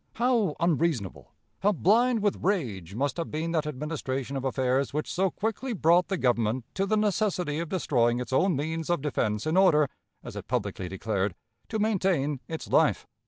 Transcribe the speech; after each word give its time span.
How 0.15 0.55
unreasonable, 0.59 1.31
how 1.59 1.73
blind 1.73 2.23
with 2.23 2.41
rage 2.43 2.95
must 2.95 3.17
have 3.17 3.29
been 3.29 3.51
that 3.51 3.67
administration 3.67 4.35
of 4.35 4.43
affairs 4.43 4.95
which 4.95 5.13
so 5.13 5.29
quickly 5.29 5.73
brought 5.73 6.07
the 6.07 6.17
Government 6.17 6.65
to 6.73 6.87
the 6.87 6.97
necessity 6.97 7.59
of 7.59 7.69
destroying 7.69 8.19
its 8.19 8.33
own 8.33 8.55
means 8.55 8.89
of 8.89 9.03
defense 9.03 9.45
in 9.45 9.55
order, 9.57 9.87
as 10.23 10.35
it 10.35 10.47
publicly 10.47 10.89
declared, 10.89 11.35
"to 11.69 11.77
maintain 11.77 12.39
its 12.47 12.67
life"! 12.67 13.05